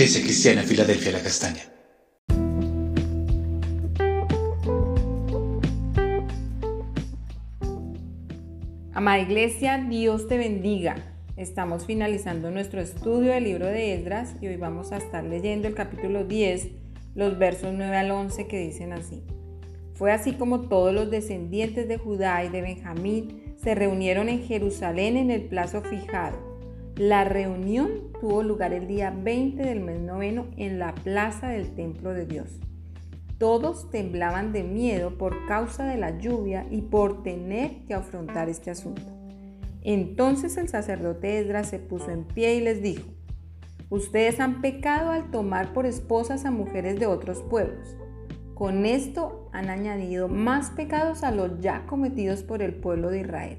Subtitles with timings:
[0.00, 1.60] Iglesia Cristiana Filadelfia La Castaña.
[8.94, 10.96] Amada Iglesia, Dios te bendiga.
[11.36, 15.74] Estamos finalizando nuestro estudio del libro de Esdras y hoy vamos a estar leyendo el
[15.74, 16.68] capítulo 10,
[17.14, 19.22] los versos 9 al 11 que dicen así.
[19.92, 25.18] Fue así como todos los descendientes de Judá y de Benjamín se reunieron en Jerusalén
[25.18, 26.49] en el plazo fijado.
[27.00, 32.12] La reunión tuvo lugar el día 20 del mes noveno en la plaza del templo
[32.12, 32.60] de Dios.
[33.38, 38.70] Todos temblaban de miedo por causa de la lluvia y por tener que afrontar este
[38.70, 39.00] asunto.
[39.80, 43.08] Entonces el sacerdote Esdras se puso en pie y les dijo,
[43.88, 47.96] Ustedes han pecado al tomar por esposas a mujeres de otros pueblos.
[48.52, 53.58] Con esto han añadido más pecados a los ya cometidos por el pueblo de Israel.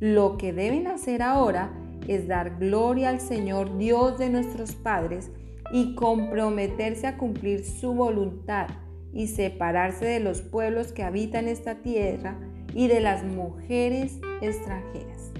[0.00, 5.30] Lo que deben hacer ahora es dar gloria al Señor Dios de nuestros padres
[5.72, 8.68] y comprometerse a cumplir su voluntad
[9.12, 12.38] y separarse de los pueblos que habitan esta tierra
[12.74, 15.32] y de las mujeres extranjeras.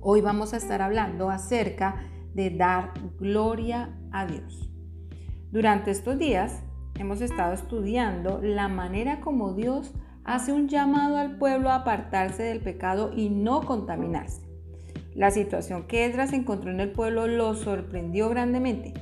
[0.00, 4.70] Hoy vamos a estar hablando acerca de dar gloria a Dios.
[5.50, 6.62] Durante estos días
[6.98, 9.92] hemos estado estudiando la manera como Dios
[10.24, 14.51] hace un llamado al pueblo a apartarse del pecado y no contaminarse.
[15.14, 18.94] La situación que Esdras encontró en el pueblo lo sorprendió grandemente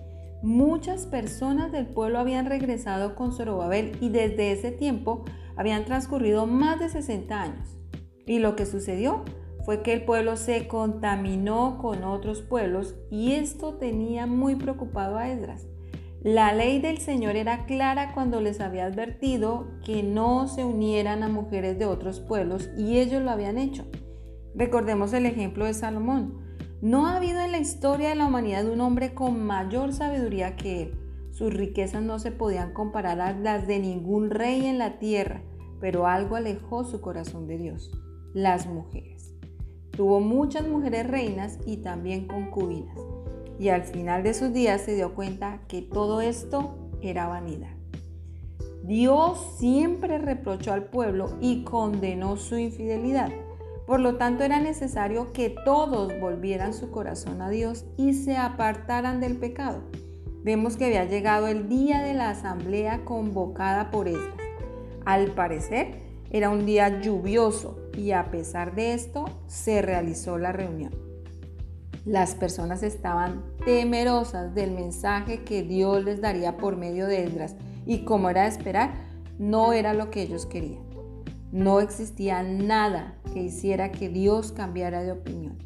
[0.42, 6.80] Muchas personas del pueblo habían regresado con Zorobabel y desde ese tiempo habían transcurrido más
[6.80, 7.76] de 60 años.
[8.24, 9.22] Y lo que sucedió
[9.66, 15.28] fue que el pueblo se contaminó con otros pueblos y esto tenía muy preocupado a
[15.28, 15.66] Esdras.
[16.22, 21.28] La ley del Señor era clara cuando les había advertido que no se unieran a
[21.28, 23.84] mujeres de otros pueblos y ellos lo habían hecho.
[24.60, 26.34] Recordemos el ejemplo de Salomón.
[26.82, 30.82] No ha habido en la historia de la humanidad un hombre con mayor sabiduría que
[30.82, 31.00] él.
[31.30, 35.40] Sus riquezas no se podían comparar a las de ningún rey en la tierra,
[35.80, 37.90] pero algo alejó su corazón de Dios,
[38.34, 39.34] las mujeres.
[39.92, 42.98] Tuvo muchas mujeres reinas y también concubinas,
[43.58, 47.74] y al final de sus días se dio cuenta que todo esto era vanidad.
[48.84, 53.30] Dios siempre reprochó al pueblo y condenó su infidelidad.
[53.90, 59.18] Por lo tanto, era necesario que todos volvieran su corazón a Dios y se apartaran
[59.18, 59.82] del pecado.
[60.44, 64.36] Vemos que había llegado el día de la asamblea convocada por Esdras.
[65.04, 70.94] Al parecer, era un día lluvioso y a pesar de esto, se realizó la reunión.
[72.04, 78.04] Las personas estaban temerosas del mensaje que Dios les daría por medio de Esdras y
[78.04, 78.92] como era de esperar,
[79.40, 80.89] no era lo que ellos querían.
[81.52, 85.58] No existía nada que hiciera que Dios cambiara de opinión.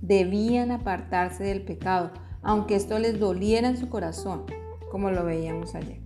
[0.00, 2.10] Debían apartarse del pecado,
[2.42, 4.46] aunque esto les doliera en su corazón,
[4.90, 6.00] como lo veíamos ayer.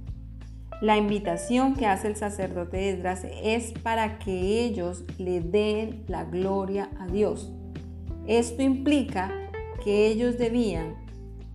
[0.82, 6.90] La invitación que hace el sacerdote Esdras es para que ellos le den la gloria
[6.98, 7.52] a Dios.
[8.26, 9.32] Esto implica
[9.82, 10.96] que ellos debían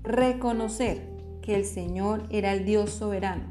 [0.01, 1.09] reconocer
[1.41, 3.43] que el Señor era el Dios soberano,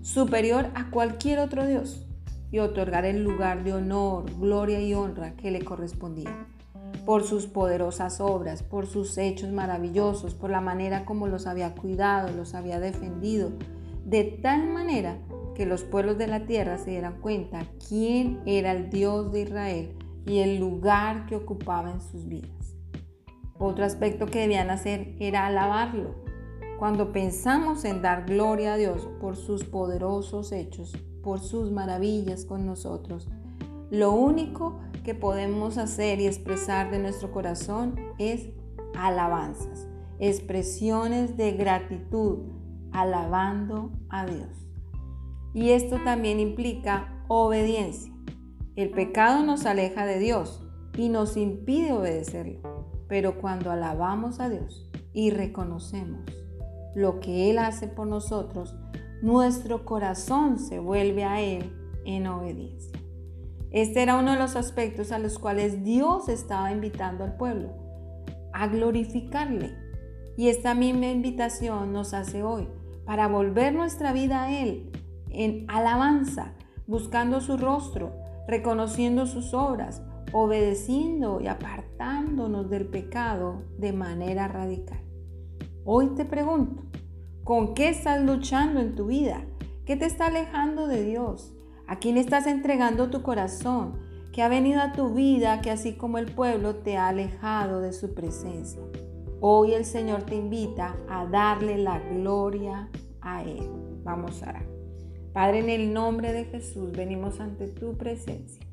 [0.00, 2.04] superior a cualquier otro Dios
[2.54, 6.46] y otorgar el lugar de honor, gloria y honra que le correspondía.
[7.04, 12.30] Por sus poderosas obras, por sus hechos maravillosos, por la manera como los había cuidado,
[12.30, 13.50] los había defendido,
[14.04, 15.18] de tal manera
[15.56, 19.96] que los pueblos de la tierra se dieran cuenta quién era el Dios de Israel
[20.24, 22.76] y el lugar que ocupaba en sus vidas.
[23.58, 26.14] Otro aspecto que debían hacer era alabarlo.
[26.78, 30.94] Cuando pensamos en dar gloria a Dios por sus poderosos hechos,
[31.24, 33.28] por sus maravillas con nosotros.
[33.90, 38.50] Lo único que podemos hacer y expresar de nuestro corazón es
[38.96, 42.38] alabanzas, expresiones de gratitud,
[42.92, 44.68] alabando a Dios.
[45.54, 48.12] Y esto también implica obediencia.
[48.76, 50.62] El pecado nos aleja de Dios
[50.96, 52.60] y nos impide obedecerlo.
[53.08, 56.24] Pero cuando alabamos a Dios y reconocemos
[56.94, 58.74] lo que Él hace por nosotros,
[59.24, 61.72] nuestro corazón se vuelve a Él
[62.04, 62.92] en obediencia.
[63.70, 67.70] Este era uno de los aspectos a los cuales Dios estaba invitando al pueblo,
[68.52, 69.74] a glorificarle.
[70.36, 72.68] Y esta misma invitación nos hace hoy
[73.06, 74.92] para volver nuestra vida a Él
[75.30, 76.52] en alabanza,
[76.86, 78.12] buscando su rostro,
[78.46, 85.00] reconociendo sus obras, obedeciendo y apartándonos del pecado de manera radical.
[85.86, 86.82] Hoy te pregunto,
[87.44, 89.44] ¿Con qué estás luchando en tu vida?
[89.84, 91.52] ¿Qué te está alejando de Dios?
[91.86, 93.98] ¿A quién estás entregando tu corazón?
[94.32, 97.92] ¿Qué ha venido a tu vida que así como el pueblo te ha alejado de
[97.92, 98.80] su presencia?
[99.42, 102.88] Hoy el Señor te invita a darle la gloria
[103.20, 103.70] a Él.
[104.04, 104.66] Vamos a orar.
[105.34, 108.64] Padre, en el nombre de Jesús venimos ante tu presencia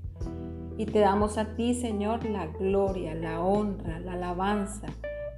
[0.77, 4.88] y te damos a ti, Señor, la gloria, la honra, la alabanza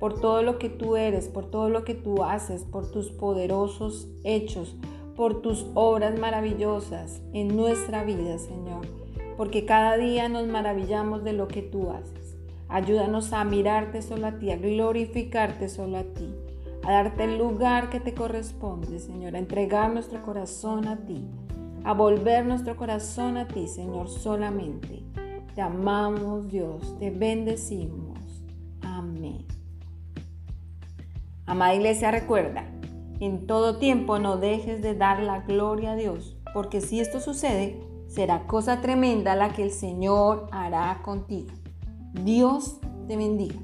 [0.03, 4.09] por todo lo que tú eres, por todo lo que tú haces, por tus poderosos
[4.25, 4.75] hechos,
[5.15, 8.85] por tus obras maravillosas en nuestra vida, Señor,
[9.38, 12.35] porque cada día nos maravillamos de lo que tú haces.
[12.67, 16.35] Ayúdanos a mirarte solo a ti, a glorificarte solo a ti,
[16.83, 21.23] a darte el lugar que te corresponde, Señor, a entregar nuestro corazón a ti,
[21.85, 25.01] a volver nuestro corazón a ti, Señor, solamente.
[25.56, 28.12] Te amamos, Dios, te bendecimos.
[31.45, 32.66] Amada iglesia, recuerda,
[33.19, 37.80] en todo tiempo no dejes de dar la gloria a Dios, porque si esto sucede,
[38.07, 41.51] será cosa tremenda la que el Señor hará contigo.
[42.13, 43.60] Dios te bendiga.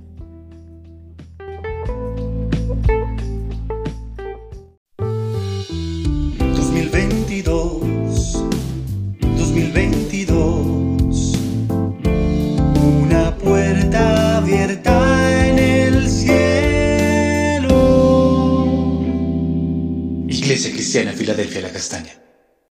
[20.89, 22.28] Cristiana Filadelfia La Castaña.